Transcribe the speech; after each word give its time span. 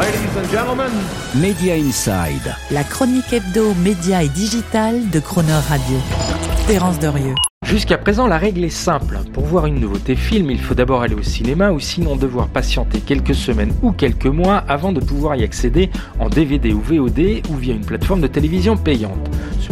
Ladies 0.00 0.34
and 0.38 0.50
gentlemen, 0.50 0.92
Media 1.34 1.76
Inside. 1.76 2.54
La 2.70 2.84
chronique 2.84 3.34
hebdo, 3.34 3.74
média 3.74 4.22
et 4.22 4.30
digital 4.30 5.10
de 5.10 5.20
Croner 5.20 5.60
Radio. 5.68 5.98
Terence 6.66 6.98
Derieux. 6.98 7.34
Jusqu'à 7.66 7.98
présent, 7.98 8.26
la 8.26 8.38
règle 8.38 8.64
est 8.64 8.70
simple. 8.70 9.18
Pour 9.34 9.44
voir 9.44 9.66
une 9.66 9.78
nouveauté 9.78 10.16
film, 10.16 10.50
il 10.50 10.58
faut 10.58 10.72
d'abord 10.72 11.02
aller 11.02 11.14
au 11.14 11.22
cinéma 11.22 11.70
ou 11.70 11.80
sinon 11.80 12.16
devoir 12.16 12.48
patienter 12.48 13.00
quelques 13.00 13.34
semaines 13.34 13.74
ou 13.82 13.92
quelques 13.92 14.24
mois 14.24 14.64
avant 14.68 14.92
de 14.92 15.00
pouvoir 15.00 15.36
y 15.36 15.44
accéder 15.44 15.90
en 16.18 16.30
DVD 16.30 16.72
ou 16.72 16.80
VOD 16.80 17.42
ou 17.50 17.56
via 17.56 17.74
une 17.74 17.84
plateforme 17.84 18.22
de 18.22 18.26
télévision 18.26 18.78
payante. 18.78 19.28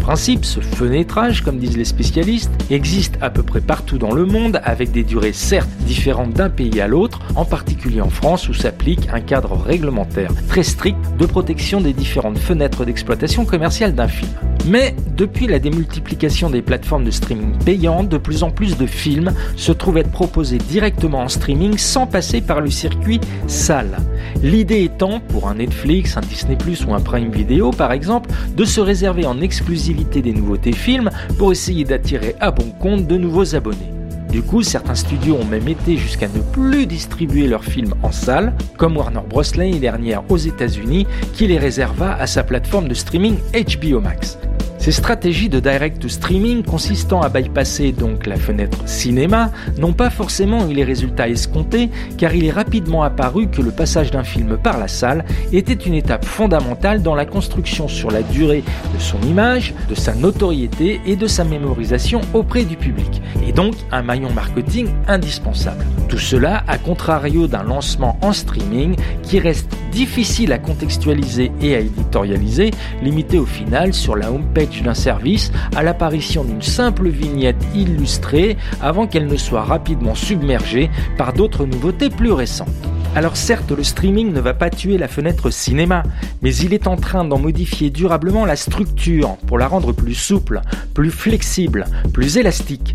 Principe, 0.09 0.47
ce 0.47 0.61
fenêtrage, 0.61 1.43
comme 1.43 1.59
disent 1.59 1.77
les 1.77 1.85
spécialistes, 1.85 2.51
existe 2.71 3.19
à 3.21 3.29
peu 3.29 3.43
près 3.43 3.61
partout 3.61 3.99
dans 3.99 4.11
le 4.11 4.25
monde 4.25 4.59
avec 4.65 4.91
des 4.91 5.05
durées 5.05 5.35
certes 5.35 5.69
différentes 5.81 6.33
d'un 6.33 6.49
pays 6.49 6.81
à 6.81 6.87
l'autre, 6.87 7.21
en 7.37 7.45
particulier 7.45 8.01
en 8.01 8.09
France 8.09 8.49
où 8.49 8.55
s'applique 8.55 9.07
un 9.13 9.21
cadre 9.21 9.53
réglementaire 9.53 10.31
très 10.49 10.63
strict 10.63 10.97
de 11.19 11.27
protection 11.27 11.83
des 11.83 11.93
différentes 11.93 12.39
fenêtres 12.39 12.87
d'exploitation 12.87 13.45
commerciale 13.45 13.95
d'un 13.95 14.09
film. 14.09 14.31
Mais 14.67 14.95
depuis 15.17 15.47
la 15.47 15.59
démultiplication 15.59 16.51
des 16.51 16.63
plateformes 16.63 17.05
de 17.05 17.11
streaming 17.11 17.57
payantes, 17.65 18.09
de 18.09 18.19
plus 18.19 18.43
en 18.43 18.51
plus 18.51 18.77
de 18.77 18.87
films 18.87 19.33
se 19.57 19.73
trouvent 19.73 19.99
être 19.99 20.11
proposés 20.11 20.59
directement 20.59 21.21
en 21.21 21.29
streaming 21.29 21.79
sans 21.79 22.07
passer 22.07 22.41
par 22.41 22.61
le 22.61 22.71
circuit 22.71 23.21
salle. 23.47 23.97
L'idée 24.43 24.85
étant, 24.85 25.21
pour 25.21 25.49
un 25.49 25.55
Netflix, 25.55 26.17
un 26.17 26.21
Disney⁇ 26.21 26.57
ou 26.87 26.95
un 26.95 27.01
Prime 27.01 27.31
Video 27.31 27.71
par 27.71 27.93
exemple, 27.93 28.31
de 28.57 28.65
se 28.65 28.81
réserver 28.81 29.27
en 29.27 29.41
exclusivité 29.41 30.23
des 30.23 30.33
nouveautés 30.33 30.73
films 30.73 31.11
pour 31.39 31.53
essayer 31.53 31.85
d'attirer 31.85 32.35
à 32.41 32.51
bon 32.51 32.71
compte 32.79 33.07
de 33.07 33.17
nouveaux 33.17 33.55
abonnés. 33.55 33.93
Du 34.31 34.43
coup, 34.43 34.63
certains 34.63 34.95
studios 34.95 35.37
ont 35.41 35.45
même 35.45 35.69
été 35.69 35.97
jusqu'à 35.97 36.29
ne 36.29 36.41
plus 36.53 36.87
distribuer 36.87 37.47
leurs 37.47 37.65
films 37.65 37.95
en 38.03 38.13
salle, 38.13 38.55
comme 38.77 38.97
Warner 38.97 39.23
Bros. 39.29 39.43
l'année 39.57 39.79
dernière 39.79 40.23
aux 40.31 40.37
États-Unis, 40.37 41.07
qui 41.33 41.47
les 41.47 41.59
réserva 41.59 42.15
à 42.15 42.27
sa 42.27 42.43
plateforme 42.43 42.89
de 42.89 42.95
streaming 42.95 43.39
HBO 43.55 44.01
Max. 44.01 44.39
Ces 44.79 44.93
stratégies 44.93 45.49
de 45.49 45.61
direct 45.61 46.07
streaming 46.09 46.63
consistant 46.63 47.21
à 47.21 47.29
bypasser 47.29 47.93
donc 47.93 48.27
la 48.27 48.37
fenêtre 48.37 48.79
cinéma 48.87 49.51
n'ont 49.77 49.93
pas 49.93 50.09
forcément 50.09 50.69
eu 50.69 50.73
les 50.73 50.85
résultats 50.85 51.29
escomptés 51.29 51.91
car 52.17 52.35
il 52.35 52.45
est 52.45 52.51
rapidement 52.51 53.03
apparu 53.03 53.49
que 53.49 53.61
le 53.61 53.71
passage 53.71 54.11
d'un 54.11 54.25
film 54.25 54.57
par 54.57 54.79
la 54.79 54.89
salle 54.89 55.25
était 55.53 55.75
une 55.75 55.95
étape 55.95 56.25
fondamentale 56.25 57.03
dans 57.03 57.15
la 57.15 57.27
construction 57.27 57.89
sur 57.89 58.11
la 58.11 58.23
durée 58.23 58.63
de 58.95 59.01
son 59.01 59.21
image, 59.23 59.75
de 59.89 59.95
sa 59.95 60.15
notoriété 60.15 61.01
et 61.07 61.17
de 61.17 61.27
sa 61.27 61.45
mémorisation 61.45 62.21
auprès 62.33 62.65
du 62.65 62.77
public 62.77 63.21
et 63.47 63.53
donc 63.53 63.75
un 63.91 64.03
maillon 64.03 64.33
marketing 64.33 64.89
indispensable. 65.09 65.85
Tout 66.09 66.19
cela 66.19 66.65
à 66.67 66.79
contrario 66.79 67.47
d'un 67.47 67.63
lancement 67.63 68.19
en 68.23 68.33
streaming 68.33 68.97
qui 69.23 69.39
reste 69.39 69.71
difficile 69.93 70.53
à 70.53 70.59
contextualiser 70.59 71.53
et 71.61 71.75
à 71.75 71.81
éditorialiser, 71.81 72.71
limité 73.03 73.39
au 73.39 73.47
final 73.47 73.93
sur 73.93 74.17
la 74.17 74.33
homepage 74.33 74.83
d'un 74.83 74.95
service 74.95 75.53
à 75.77 75.83
l'apparition 75.83 76.45
d'une 76.45 76.63
simple 76.63 77.09
vignette 77.09 77.63
illustrée 77.75 78.57
avant 78.81 79.07
qu'elle 79.07 79.27
ne 79.27 79.37
soit 79.37 79.65
rapidement 79.65 80.15
submergée 80.15 80.91
par 81.17 81.33
d'autres 81.33 81.67
nouveautés 81.67 82.11
plus 82.11 82.33
récentes. 82.33 82.69
Alors 83.15 83.37
certes, 83.37 83.73
le 83.73 83.83
streaming 83.83 84.33
ne 84.33 84.41
va 84.41 84.55
pas 84.55 84.71
tuer 84.71 84.97
la 84.97 85.09
fenêtre 85.09 85.51
cinéma, 85.51 86.03
mais 86.43 86.55
il 86.55 86.73
est 86.73 86.87
en 86.87 86.97
train 86.97 87.25
d'en 87.25 87.39
modifier 87.39 87.91
durablement 87.91 88.45
la 88.45 88.55
structure 88.55 89.37
pour 89.47 89.59
la 89.59 89.67
rendre 89.67 89.93
plus 89.93 90.15
souple, 90.15 90.61
plus 90.95 91.11
flexible, 91.11 91.87
plus 92.13 92.37
élastique. 92.37 92.95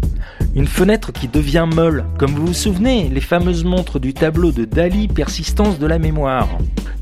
Une 0.55 0.67
fenêtre 0.67 1.11
qui 1.11 1.28
devient 1.28 1.67
molle, 1.73 2.05
comme 2.17 2.31
vous 2.31 2.47
vous 2.47 2.53
souvenez, 2.53 3.09
les 3.09 3.22
fameuses 3.22 3.66
montres 3.66 4.00
du 4.00 4.14
tableau 4.14 4.52
de 4.52 4.66
Dali 4.66 5.08
Persistance 5.08 5.80
de 5.80 5.88
la 5.88 6.00
mémoire. 6.00 6.48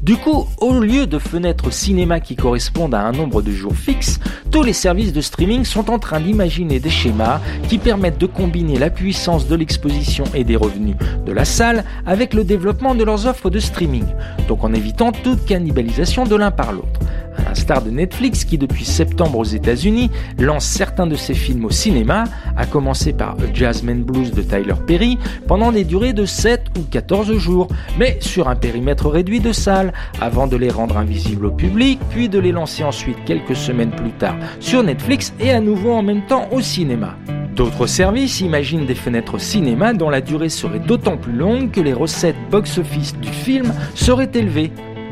Du 0.02 0.18
coup, 0.18 0.48
au 0.58 0.80
lieu 0.80 1.06
de 1.06 1.20
fenêtres 1.20 1.72
cinéma 1.72 2.20
qui 2.20 2.36
correspondent 2.36 2.96
à 2.96 3.02
un 3.02 3.12
nombre 3.12 3.44
de 3.44 3.52
jours 3.52 3.76
fixe, 3.76 4.20
tous 4.50 4.64
les 4.64 4.74
services 4.74 5.14
de 5.14 5.22
streaming 5.22 5.64
sont 5.64 5.92
en 5.92 6.00
train 6.00 6.20
d'imaginer 6.20 6.80
des 6.80 6.90
schémas 6.90 7.40
qui 7.70 7.78
permettent 7.78 8.18
de 8.18 8.26
combiner 8.26 8.80
la 8.80 8.90
puissance 8.90 9.48
de 9.48 9.56
l'exposition 9.56 10.24
et 10.34 10.44
des 10.44 10.56
revenus 10.56 10.96
de 11.24 11.32
la 11.32 11.46
salle 11.46 11.84
avec 12.08 12.34
le 12.34 12.44
développement 12.44 12.96
de 12.96 13.04
leurs 13.04 13.28
offres 13.28 13.52
de 13.52 13.60
streaming, 13.60 14.06
donc 14.48 14.64
en 14.64 14.74
évitant 14.74 15.12
toute 15.12 15.46
cannibalisation 15.46 16.24
de 16.24 16.36
l'un 16.36 16.50
par 16.50 16.72
l'autre 16.72 17.00
à 17.46 17.50
l'instar 17.50 17.82
de 17.82 17.90
Netflix 17.90 18.46
qui 18.46 18.58
depuis 18.58 18.86
septembre 18.86 19.40
aux 19.40 19.44
États-Unis 19.44 20.10
lance 20.40 20.66
certains 20.66 21.08
de 21.08 21.16
ses 21.16 21.34
films 21.34 21.66
au 21.66 21.70
cinéma, 21.70 22.26
à 22.58 22.66
commencer 22.66 23.14
par 23.14 23.32
A 23.32 23.54
Jasmine 23.54 24.04
Blues 24.04 24.32
de 24.32 24.42
Tyler 24.42 24.76
Perry, 24.86 25.18
pendant 25.48 25.72
des 25.72 25.84
durées 25.84 26.14
de 26.14 26.26
7 26.26 26.68
ou 26.78 26.84
14 26.90 27.38
jours, 27.38 27.68
mais 27.98 28.18
sur 28.22 28.48
un 28.48 28.56
périmètre 28.56 29.10
réduit 29.10 29.40
de 29.40 29.52
salles, 29.52 29.94
avant 30.20 30.48
de 30.48 30.58
les 30.58 30.70
rendre 30.70 30.98
invisibles 30.98 31.48
au 31.48 31.52
public, 31.52 32.00
puis 32.10 32.30
de 32.30 32.40
les 32.40 32.52
lancer 32.52 32.84
ensuite 32.84 33.18
quelques 33.26 33.56
semaines 33.56 33.92
plus 33.92 34.12
tard 34.12 34.36
sur 34.60 34.84
Netflix 34.84 35.34
et 35.40 35.52
à 35.52 35.60
nouveau 35.60 35.92
en 35.92 36.04
même 36.04 36.26
temps 36.26 36.48
au 36.52 36.62
cinéma. 36.62 37.16
D'autres 37.56 37.86
services 37.86 38.40
imaginent 38.42 38.86
des 38.86 38.96
fenêtres 38.96 39.40
cinéma 39.40 39.94
dont 39.94 40.10
la 40.10 40.22
durée 40.22 40.50
serait 40.50 40.80
d'autant 40.80 41.18
plus 41.18 41.34
longue 41.34 41.72
que 41.72 41.82
les 41.82 41.94
recettes 41.94 42.38
box-office 42.50 43.16
du 43.20 43.30
film 43.30 43.74
seraient 43.94 44.32
élevées. 44.34 44.72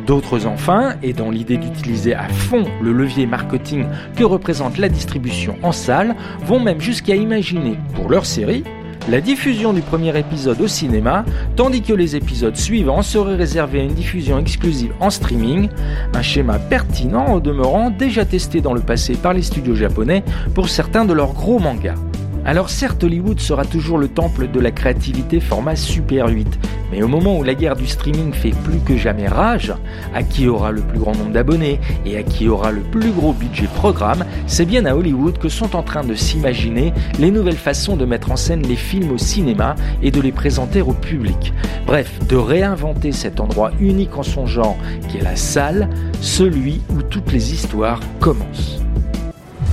D'autres 0.10 0.48
enfin, 0.48 0.96
et 1.04 1.14
dans 1.14 1.30
l'idée 1.30 1.58
d'utiliser 1.58 2.16
à 2.16 2.28
fond 2.30 2.64
le 2.82 2.92
levier 2.92 3.28
marketing 3.28 3.86
que 4.16 4.24
représente 4.24 4.80
la 4.80 4.90
distribution 4.90 5.56
en 5.62 5.72
salle, 5.72 6.16
vont 6.48 6.60
même 6.60 6.82
jusqu'à 6.82 7.16
imaginer, 7.16 7.78
pour 7.94 8.10
leur 8.10 8.26
série, 8.26 8.64
la 9.08 9.22
diffusion 9.22 9.72
du 9.72 9.82
premier 9.82 10.18
épisode 10.18 10.62
au 10.62 10.68
cinéma, 10.68 11.26
tandis 11.56 11.84
que 11.84 11.94
les 11.94 12.16
épisodes 12.16 12.58
suivants 12.58 13.04
seraient 13.04 13.36
réservés 13.36 13.82
à 13.82 13.84
une 13.84 13.94
diffusion 13.94 14.40
exclusive 14.40 14.94
en 15.00 15.12
streaming, 15.12 15.70
un 16.16 16.22
schéma 16.24 16.58
pertinent 16.58 17.36
au 17.36 17.40
demeurant 17.40 17.92
déjà 17.92 18.26
testé 18.26 18.62
dans 18.62 18.74
le 18.74 18.82
passé 18.82 19.14
par 19.14 19.34
les 19.36 19.44
studios 19.44 19.76
japonais 19.76 20.24
pour 20.56 20.70
certains 20.70 21.06
de 21.06 21.14
leurs 21.14 21.34
gros 21.34 21.60
mangas. 21.60 22.09
Alors 22.50 22.72
certes, 22.72 23.04
Hollywood 23.04 23.40
sera 23.40 23.64
toujours 23.64 24.00
le 24.00 24.08
temple 24.08 24.48
de 24.48 24.60
la 24.60 24.72
créativité 24.72 25.40
format 25.40 25.76
Super 25.76 26.30
8, 26.30 26.48
mais 26.92 27.04
au 27.04 27.08
moment 27.08 27.38
où 27.38 27.44
la 27.44 27.54
guerre 27.54 27.76
du 27.76 27.86
streaming 27.86 28.34
fait 28.34 28.56
plus 28.64 28.80
que 28.80 28.98
jamais 28.98 29.28
rage, 29.28 29.72
à 30.16 30.24
qui 30.24 30.48
aura 30.48 30.72
le 30.72 30.82
plus 30.82 30.98
grand 30.98 31.16
nombre 31.16 31.30
d'abonnés 31.30 31.80
et 32.08 32.18
à 32.18 32.24
qui 32.24 32.48
aura 32.48 32.72
le 32.72 32.82
plus 32.82 33.12
gros 33.12 33.34
budget 33.34 33.68
programme, 33.76 34.26
c'est 34.48 34.66
bien 34.66 34.88
à 34.88 34.96
Hollywood 34.96 35.38
que 35.38 35.48
sont 35.48 35.76
en 35.76 35.84
train 35.84 36.04
de 36.04 36.16
s'imaginer 36.16 36.92
les 37.20 37.30
nouvelles 37.30 37.54
façons 37.56 37.96
de 37.96 38.06
mettre 38.06 38.32
en 38.32 38.36
scène 38.36 38.66
les 38.66 38.76
films 38.76 39.12
au 39.12 39.20
cinéma 39.20 39.76
et 40.02 40.10
de 40.10 40.20
les 40.20 40.32
présenter 40.32 40.82
au 40.82 40.94
public. 40.94 41.54
Bref, 41.86 42.18
de 42.28 42.36
réinventer 42.36 43.12
cet 43.12 43.42
endroit 43.42 43.70
unique 43.80 44.18
en 44.18 44.24
son 44.24 44.48
genre 44.48 44.78
qui 45.08 45.20
est 45.20 45.24
la 45.24 45.36
salle, 45.36 45.88
celui 46.20 46.82
où 46.90 47.04
toutes 47.04 47.32
les 47.32 47.54
histoires 47.54 48.00
commencent. 48.20 48.82